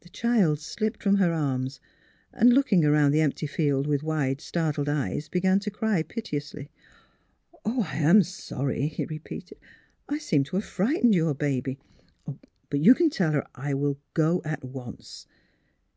[0.00, 1.80] '^ The child slipped from her arms
[2.32, 6.70] and, looking around the empty field with wide, startled eyes, began to cry piteously.
[7.66, 9.58] "I'm sorry," he repeated;"
[10.08, 11.76] I seem to have frightened your baby.
[12.70, 15.26] But you can tell her I will go at once."